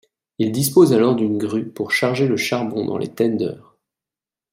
Il 0.39 0.51
dispose 0.51 0.93
alors 0.93 1.15
d'une 1.15 1.37
grue 1.37 1.63
pour 1.69 1.91
charger 1.91 2.27
le 2.27 2.35
charbon 2.35 2.85
dans 2.85 2.97
les 2.97 3.13
tenders. 3.13 3.77